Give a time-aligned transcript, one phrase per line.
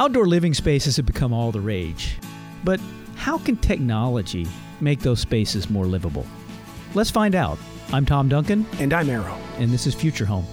[0.00, 2.18] Outdoor living spaces have become all the rage.
[2.62, 2.78] But
[3.16, 4.46] how can technology
[4.80, 6.24] make those spaces more livable?
[6.94, 7.58] Let's find out.
[7.92, 8.64] I'm Tom Duncan.
[8.78, 9.36] And I'm Arrow.
[9.56, 10.46] And this is Future Home.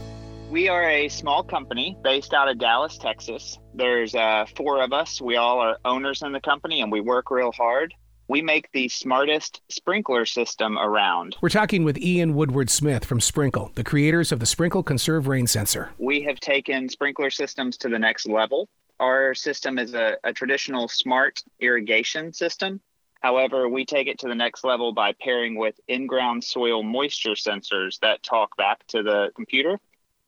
[0.50, 3.60] We are a small company based out of Dallas, Texas.
[3.76, 5.22] There's uh, four of us.
[5.22, 7.94] We all are owners in the company and we work real hard.
[8.28, 11.36] We make the smartest sprinkler system around.
[11.42, 15.46] We're talking with Ian Woodward Smith from Sprinkl, the creators of the Sprinkl Conserve Rain
[15.46, 15.92] Sensor.
[16.00, 18.70] We have taken sprinkler systems to the next level.
[19.00, 22.80] Our system is a, a traditional smart irrigation system.
[23.22, 27.32] However, we take it to the next level by pairing with in ground soil moisture
[27.32, 29.80] sensors that talk back to the computer.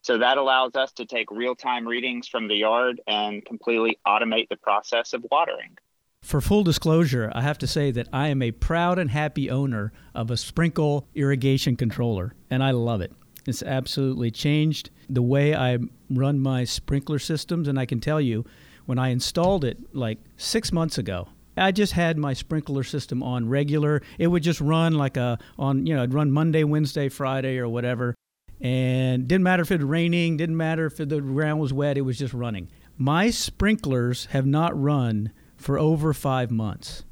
[0.02, 4.48] So that allows us to take real time readings from the yard and completely automate
[4.48, 5.76] the process of watering.
[6.22, 9.92] For full disclosure, I have to say that I am a proud and happy owner
[10.14, 13.12] of a Sprinkl irrigation controller, and I love it.
[13.48, 15.78] It's absolutely changed the way I
[16.10, 18.44] run my sprinkler systems, and I can tell you,
[18.84, 23.48] when I installed it like six months ago, I just had my sprinkler system on
[23.48, 24.02] regular.
[24.18, 27.70] It would just run like a on you know it'd run Monday, Wednesday, Friday, or
[27.70, 28.14] whatever,
[28.60, 31.96] and didn't matter if it was raining, didn't matter if the ground was wet.
[31.96, 32.68] It was just running.
[32.98, 37.02] My sprinklers have not run for over five months.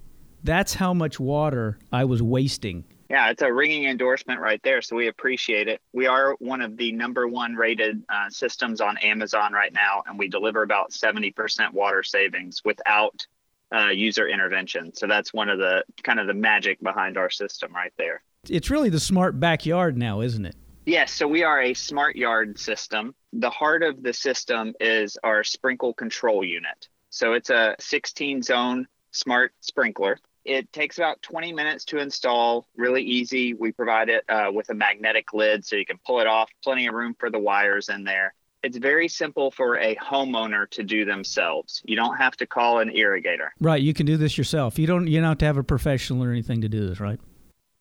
[0.44, 2.84] That's how much water I was wasting.
[3.08, 4.82] Yeah, it's a ringing endorsement right there.
[4.82, 5.80] So we appreciate it.
[5.92, 10.18] We are one of the number one rated uh, systems on Amazon right now, and
[10.18, 13.26] we deliver about 70% water savings without
[13.74, 14.94] uh, user intervention.
[14.94, 18.22] So that's one of the kind of the magic behind our system right there.
[18.48, 20.56] It's really the smart backyard now, isn't it?
[20.84, 23.14] Yes, so we are a smart yard system.
[23.32, 26.88] The heart of the system is our Sprinkl control unit.
[27.10, 30.18] So it's a 16 zone smart sprinkler.
[30.46, 33.52] It takes about 20 minutes to install, really easy.
[33.52, 36.86] We provide it uh, with a magnetic lid so you can pull it off, plenty
[36.86, 38.32] of room for the wires in there.
[38.62, 41.82] It's very simple for a homeowner to do themselves.
[41.84, 43.48] You don't have to call an irrigator.
[43.60, 44.78] Right, you can do this yourself.
[44.78, 47.20] You don't you don't have to have a professional or anything to do this, right?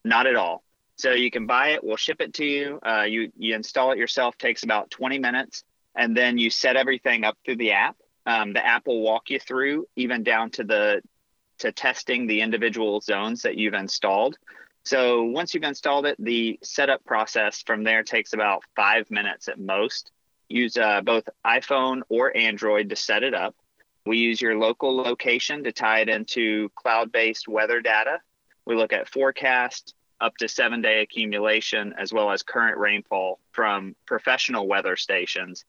[0.04, 0.64] Not at all.
[0.96, 1.84] So you can buy it.
[1.84, 2.80] We'll ship it to you.
[2.86, 4.38] Uh, you you install it yourself.
[4.38, 5.64] Takes about 20 minutes,
[5.96, 7.96] and then you set everything up through the app.
[8.26, 11.02] Um, the app will walk you through, even down to the
[11.60, 14.38] to testing the individual zones that you've installed.
[14.84, 19.60] So once you've installed it, the setup process from there takes about five minutes at
[19.60, 20.12] most.
[20.48, 23.56] Use uh, both iPhone or Android to set it up.
[24.06, 28.20] We use your local location to tie it into cloud based weather data.
[28.66, 33.96] We look at forecast, up to seven day accumulation, as well as current rainfall from
[34.06, 35.66] professional weather stations.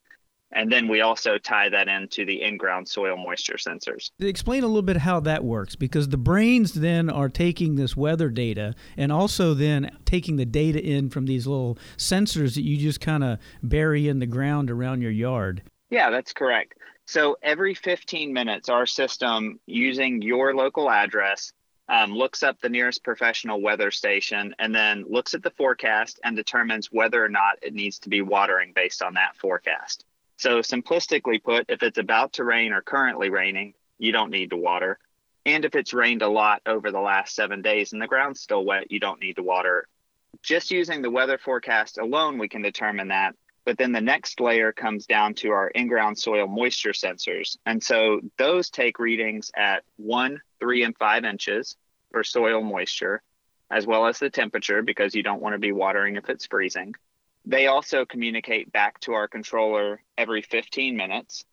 [0.52, 4.10] And then we also tie that into the in ground soil moisture sensors.
[4.20, 8.30] Explain a little bit how that works because the brains then are taking this weather
[8.30, 13.00] data and also then taking the data in from these little sensors that you just
[13.00, 15.62] kind of bury in the ground around your yard.
[15.90, 16.74] Yeah, that's correct.
[17.06, 21.52] So every 15 minutes, our system, using your local address,
[21.88, 26.36] um, looks up the nearest professional weather station and then looks at the forecast and
[26.36, 30.04] determines whether or not it needs to be watering based on that forecast.
[30.36, 34.56] So, simplistically put, if it's about to rain or currently raining, you don't need to
[34.56, 34.98] water.
[35.46, 38.64] And if it's rained a lot over the last seven days and the ground's still
[38.64, 39.86] wet, you don't need to water.
[40.42, 43.34] Just using the weather forecast alone, we can determine that.
[43.64, 47.56] But then the next layer comes down to our in ground soil moisture sensors.
[47.64, 51.76] And so those take readings at one, three, and five inches
[52.12, 53.22] for soil moisture,
[53.70, 56.94] as well as the temperature, because you don't want to be watering if it's freezing.
[57.46, 61.44] They also communicate back to our controller every 15 minutes.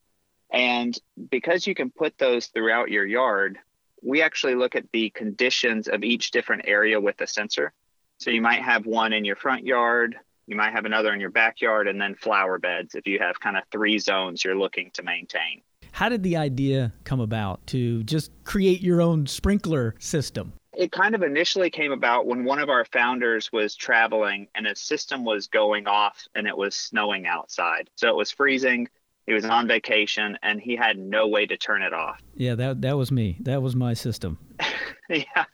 [0.51, 0.97] And
[1.29, 3.57] because you can put those throughout your yard,
[4.01, 7.73] we actually look at the conditions of each different area with the sensor.
[8.17, 10.15] So you might have one in your front yard,
[10.47, 13.55] you might have another in your backyard, and then flower beds if you have kind
[13.55, 15.61] of three zones you're looking to maintain.
[15.91, 20.53] How did the idea come about to just create your own sprinkler system?
[20.75, 24.81] It kind of initially came about when one of our founders was traveling and his
[24.81, 27.89] system was going off and it was snowing outside.
[27.95, 28.87] So it was freezing.
[29.25, 32.19] He was on vacation and he had no way to turn it off.
[32.35, 33.37] Yeah, that that was me.
[33.41, 34.37] That was my system.
[35.09, 35.45] yeah.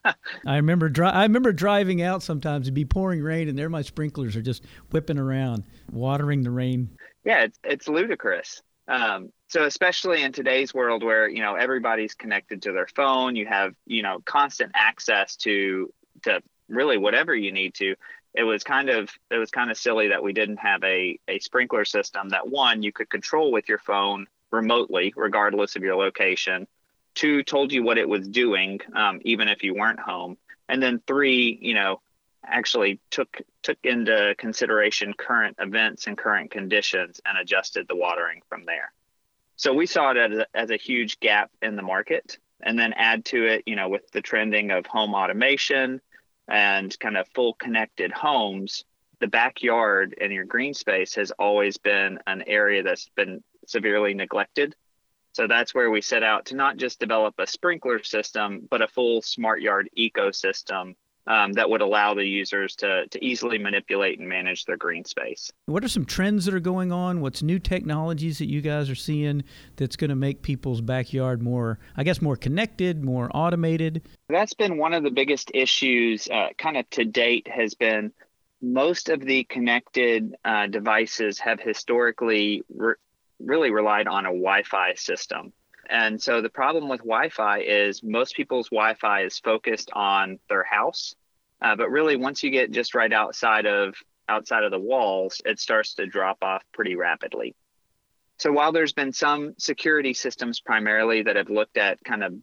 [0.45, 3.83] I remember dri- I remember driving out sometimes it'd be pouring rain and there my
[3.83, 6.89] sprinklers are just whipping around, watering the rain.
[7.23, 8.63] Yeah, it's it's ludicrous.
[8.89, 13.45] Um, so especially in today's world where you know everybody's connected to their phone, you
[13.45, 15.93] have you know constant access to
[16.23, 17.95] to really whatever you need to.
[18.33, 21.39] It was kind of it was kind of silly that we didn't have a a
[21.39, 26.67] sprinkler system that one you could control with your phone remotely, regardless of your location.
[27.13, 30.37] Two told you what it was doing, um, even if you weren't home,
[30.67, 32.01] and then three, you know,
[32.45, 38.65] actually took took into consideration current events and current conditions and adjusted the watering from
[38.65, 38.91] there.
[39.55, 42.37] So we saw it as a, as a huge gap in the market.
[42.61, 46.01] And then add to it, you know, with the trending of home automation
[46.47, 48.83] and kind of full connected homes,
[49.19, 54.75] the backyard and your green space has always been an area that's been severely neglected.
[55.33, 58.87] So that's where we set out to not just develop a sprinkler system, but a
[58.87, 60.95] full smart yard ecosystem
[61.29, 65.51] um, that would allow the users to, to easily manipulate and manage their green space.
[65.67, 67.21] What are some trends that are going on?
[67.21, 69.43] What's new technologies that you guys are seeing
[69.75, 74.01] that's going to make people's backyard more, I guess, more connected, more automated?
[74.27, 78.11] That's been one of the biggest issues, uh, kind of to date, has been
[78.61, 82.95] most of the connected uh, devices have historically re-
[83.39, 85.53] really relied on a Wi Fi system.
[85.89, 90.39] And so the problem with Wi Fi is most people's Wi Fi is focused on
[90.47, 91.15] their house.
[91.61, 93.95] Uh, but really, once you get just right outside of
[94.29, 97.55] outside of the walls, it starts to drop off pretty rapidly.
[98.37, 102.33] So while there's been some security systems primarily that have looked at kind of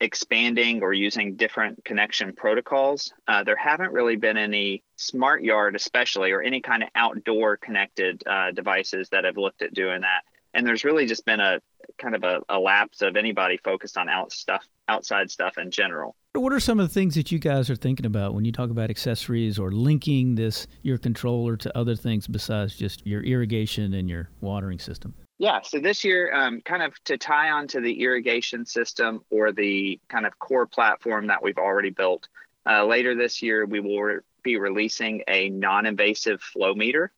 [0.00, 6.32] expanding or using different connection protocols, uh, there haven't really been any smart yard, especially,
[6.32, 10.22] or any kind of outdoor connected uh, devices that have looked at doing that.
[10.54, 11.60] And there's really just been a
[11.98, 16.16] kind of a, a lapse of anybody focused on out stuff, outside stuff in general.
[16.34, 18.70] What are some of the things that you guys are thinking about when you talk
[18.70, 24.08] about accessories or linking this your controller to other things besides just your irrigation and
[24.08, 25.14] your watering system?
[25.38, 29.98] Yeah, so this year, um, kind of to tie onto the irrigation system or the
[30.08, 32.28] kind of core platform that we've already built,
[32.68, 37.10] uh, later this year we will re- be releasing a non invasive flow meter.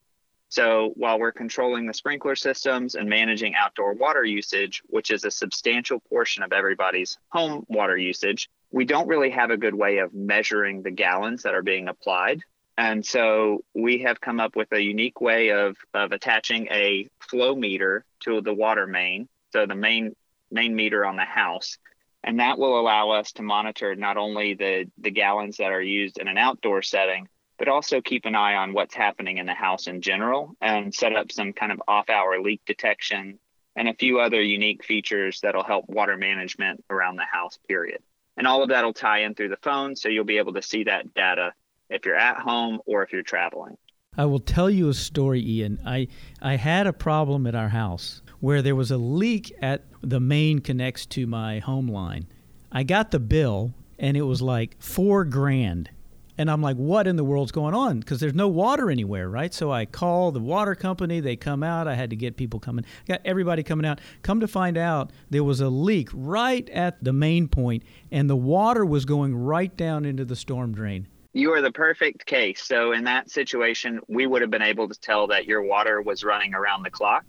[0.53, 5.31] So while we're controlling the sprinkler systems and managing outdoor water usage, which is a
[5.31, 10.13] substantial portion of everybody's home water usage, we don't really have a good way of
[10.13, 12.43] measuring the gallons that are being applied.
[12.77, 17.55] And so we have come up with a unique way of, of attaching a flow
[17.55, 20.15] meter to the water main, so the main
[20.51, 21.79] main meter on the house.
[22.23, 26.19] And that will allow us to monitor not only the, the gallons that are used
[26.19, 27.27] in an outdoor setting,
[27.63, 31.15] but also keep an eye on what's happening in the house in general and set
[31.15, 33.39] up some kind of off hour leak detection
[33.77, 38.03] and a few other unique features that'll help water management around the house, period.
[38.37, 40.61] And all of that will tie in through the phone, so you'll be able to
[40.61, 41.53] see that data
[41.89, 43.79] if you're at home or if you're traveling.
[44.19, 45.79] I will tell you a story, Ian.
[45.87, 46.09] I,
[46.41, 50.59] I had a problem at our house where there was a leak at the main
[50.59, 52.27] connects to my home line.
[52.73, 55.91] I got the bill and it was like four grand
[56.39, 58.01] and I'm like, what in the world's going on?
[58.01, 59.53] Because there's no water anywhere, right?
[59.53, 61.21] So I call the water company.
[61.21, 61.87] They come out.
[61.87, 62.85] I had to get people coming.
[63.07, 64.01] got everybody coming out.
[64.23, 68.37] Come to find out, there was a leak right at the main point, and the
[68.37, 71.07] water was going right down into the storm drain.
[71.35, 72.63] You are the perfect case.
[72.63, 76.25] So in that situation, we would have been able to tell that your water was
[76.25, 77.25] running around the clock.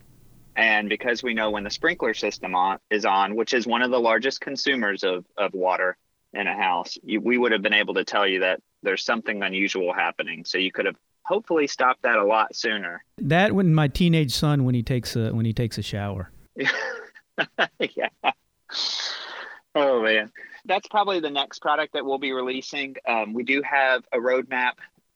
[0.55, 3.91] And because we know when the sprinkler system on, is on, which is one of
[3.91, 5.97] the largest consumers of, of water
[6.33, 9.41] in a house, you, we would have been able to tell you that there's something
[9.43, 10.45] unusual happening.
[10.45, 13.03] So you could have hopefully stopped that a lot sooner.
[13.17, 16.31] That when my teenage son when he takes a when he takes a shower.
[16.55, 18.09] yeah.
[19.75, 20.31] Oh man,
[20.65, 22.95] that's probably the next product that we'll be releasing.
[23.07, 24.73] Um, we do have a roadmap,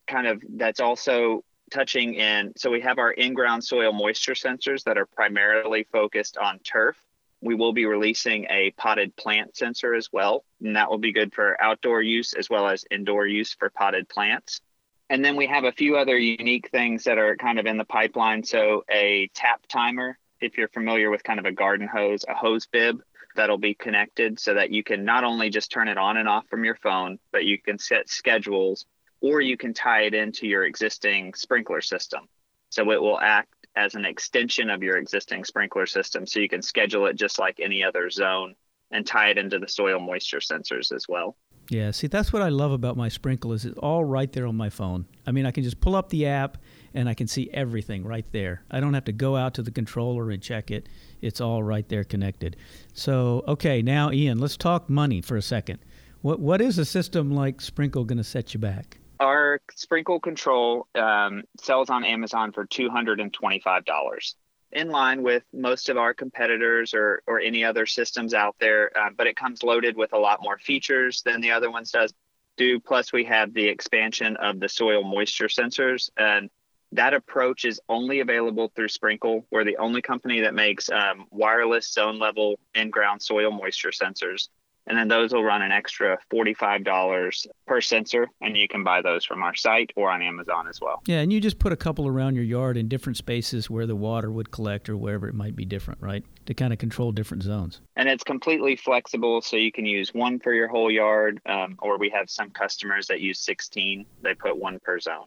[0.07, 2.53] kind of that's also touching in.
[2.55, 6.95] So we have our in-ground soil moisture sensors that are primarily focused on turf
[7.41, 11.33] we will be releasing a potted plant sensor as well, and that will be good
[11.33, 14.61] for outdoor use as well as indoor use for potted plants.
[15.09, 17.85] And then we have a few other unique things that are kind of in the
[17.85, 18.43] pipeline.
[18.43, 22.65] So, a tap timer, if you're familiar with kind of a garden hose, a hose
[22.65, 23.01] bib
[23.35, 26.47] that'll be connected so that you can not only just turn it on and off
[26.49, 28.85] from your phone, but you can set schedules
[29.21, 32.27] or you can tie it into your existing sprinkler system.
[32.69, 36.25] So, it will act as an extension of your existing sprinkler system.
[36.25, 38.55] So you can schedule it just like any other zone
[38.89, 41.37] and tie it into the soil moisture sensors as well.
[41.69, 43.65] Yeah, see, that's what I love about my sprinklers.
[43.65, 45.05] It's all right there on my phone.
[45.27, 46.57] I mean, I can just pull up the app
[46.93, 48.63] and I can see everything right there.
[48.71, 50.87] I don't have to go out to the controller and check it.
[51.21, 52.55] It's all right there connected.
[52.93, 55.79] So, okay, now Ian, let's talk money for a second.
[56.21, 58.97] What what is a system like Sprinkl going to set you back?
[59.19, 64.35] Our Sprinkl control um, sells on Amazon for $225,
[64.73, 68.91] in line with most of our competitors or, or any other systems out there.
[68.97, 72.13] Uh, but it comes loaded with a lot more features than the other ones does
[72.57, 72.79] do.
[72.79, 76.09] Plus, we have the expansion of the soil moisture sensors.
[76.17, 76.49] And
[76.91, 79.45] that approach is only available through Sprinkl.
[79.51, 84.49] We're the only company that makes um, wireless zone level in ground soil moisture sensors
[84.87, 89.25] and then those will run an extra $45 per sensor and you can buy those
[89.25, 91.01] from our site or on amazon as well.
[91.05, 93.95] Yeah and you just put a couple around your yard in different spaces where the
[93.95, 96.23] water would collect or wherever it might be different right?
[96.45, 97.81] To kind of control different zones.
[97.95, 101.97] And it's completely flexible so you can use one for your whole yard um, or
[101.97, 105.25] we have some customers that use 16 they put one per zone.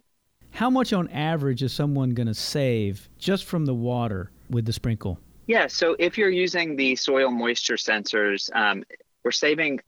[0.53, 4.73] How much on average is someone going to save just from the water with the
[4.73, 5.19] Sprinkl?
[5.47, 8.85] Yeah, so if you're using the soil moisture sensors, um,
[9.25, 9.81] we're saving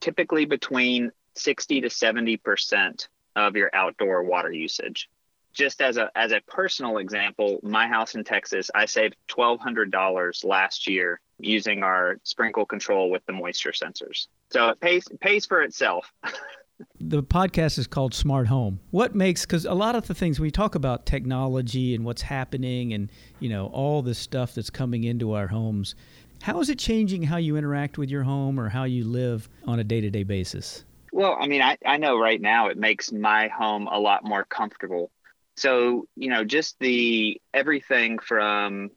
[0.00, 5.08] typically between 60 to 70 percent of your outdoor water usage.
[5.52, 9.90] Just as a as a personal example, my house in Texas, I saved twelve hundred
[9.90, 14.26] dollars last year using our Sprinkl control with the moisture sensors.
[14.50, 16.12] So it pays pays for itself.
[17.00, 18.80] the podcast is called Smart Home.
[18.90, 22.92] What makes because a lot of the things we talk about technology and what's happening
[22.92, 25.94] and you know all this stuff that's coming into our homes
[26.42, 29.78] how is it changing how you interact with your home or how you live on
[29.78, 30.84] a day to day basis?
[31.12, 34.44] Well, I mean, I, I know right now it makes my home a lot more
[34.44, 35.10] comfortable.
[35.56, 38.90] So, you know, just the everything from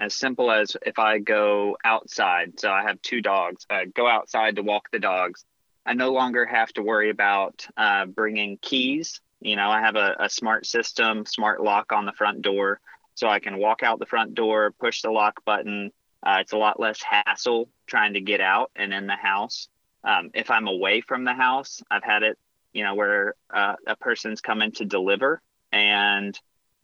[0.00, 4.56] as simple as if I go outside, so I have two dogs, I go outside
[4.56, 5.44] to walk the dogs.
[5.86, 9.20] I no longer have to worry about uh, bringing keys.
[9.40, 12.80] You know, I have a, a smart system, smart lock on the front door.
[13.16, 15.92] So I can walk out the front door, push the lock button,
[16.24, 19.68] uh, it's a lot less hassle trying to get out and in the house.
[20.02, 22.38] Um, if I'm away from the house, I've had it,
[22.72, 25.40] you know, where uh, a person's coming to deliver
[25.72, 26.38] and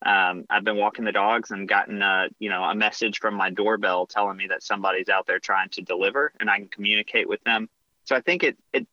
[0.05, 3.51] um, I've been walking the dogs and gotten a, you know, a message from my
[3.51, 7.43] doorbell telling me that somebody's out there trying to deliver and I can communicate with
[7.45, 7.69] them.
[8.05, 8.87] So I think it, it,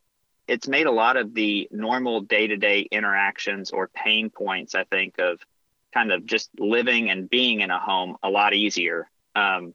[0.47, 5.39] it's made a lot of the normal day-to-day interactions or pain points, I think, of
[5.93, 9.09] kind of just living and being in a home a lot easier.
[9.35, 9.73] Um,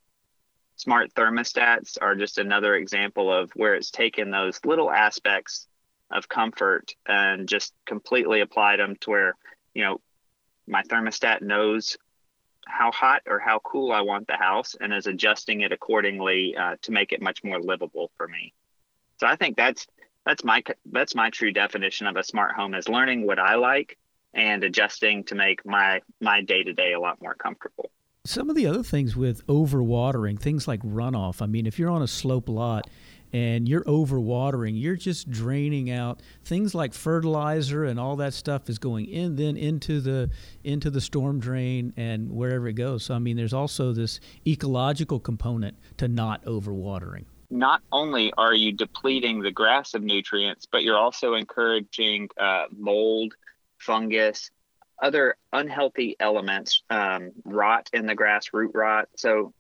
[0.82, 5.68] smart thermostats are just another example of where it's taken those little aspects
[6.10, 9.34] of comfort and just completely applied them to where
[9.74, 10.00] you know
[10.66, 11.96] my thermostat knows
[12.66, 16.76] how hot or how cool I want the house and is adjusting it accordingly uh,
[16.82, 18.52] to make it much more livable for me.
[19.18, 19.86] So I think that's
[20.26, 23.98] that's my that's my true definition of a smart home is learning what I like
[24.34, 27.90] and adjusting to make my my day to day a lot more comfortable.
[28.24, 31.42] Some of the other things with overwatering, things like runoff.
[31.42, 32.88] I mean, if you're on a slope lot
[33.32, 38.78] and you're overwatering, you're just draining out things like fertilizer and all that stuff is
[38.78, 40.30] going in then into the
[40.62, 43.06] into the storm drain and wherever it goes.
[43.06, 47.24] So I mean, there's also this ecological component to not overwatering.
[47.50, 53.34] Not only are you depleting the grass of nutrients, but you're also encouraging uh, mold,
[53.78, 54.48] fungus,
[55.02, 59.08] other unhealthy elements, um, rot in the grass, root rot.
[59.16, 59.52] So,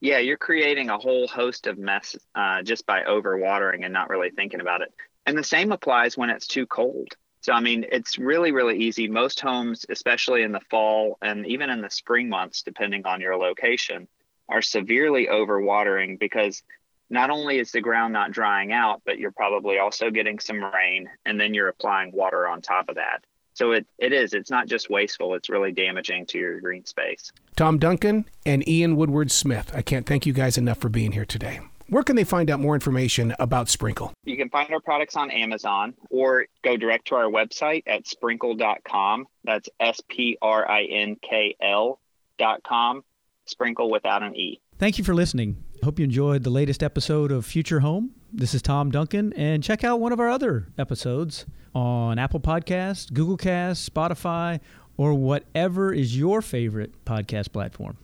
[0.00, 4.30] yeah, you're creating a whole host of mess uh, just by overwatering and not really
[4.30, 4.92] thinking about it.
[5.26, 7.08] And the same applies when it's too cold.
[7.42, 9.08] So, I mean, it's really, really easy.
[9.08, 13.36] Most homes, especially in the fall and even in the spring months, depending on your
[13.36, 14.08] location,
[14.48, 16.62] are severely overwatering because
[17.08, 21.08] not only is the ground not drying out, but you're probably also getting some rain
[21.24, 23.24] and then you're applying water on top of that.
[23.54, 24.32] So it, it is.
[24.32, 25.34] It's not just wasteful.
[25.34, 27.30] It's really damaging to your green space.
[27.56, 29.72] Tom Duncan and Ian Woodward Smith.
[29.74, 31.60] I can't thank you guys enough for being here today.
[31.88, 34.12] Where can they find out more information about Sprinkl?
[34.24, 39.26] You can find our products on Amazon or go direct to our website at sprinkl.com.
[39.42, 43.02] That's S P R I N K L.com.
[43.48, 44.60] Sprinkl without an E.
[44.78, 45.64] Thank you for listening.
[45.82, 48.12] Hope you enjoyed the latest episode of Future Home.
[48.32, 53.12] This is Tom Duncan, and check out one of our other episodes on Apple Podcasts,
[53.12, 54.60] Google Cast, Spotify,
[54.96, 57.96] or whatever is your favorite podcast platform.